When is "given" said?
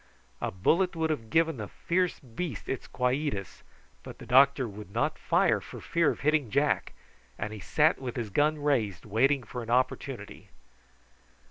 1.29-1.57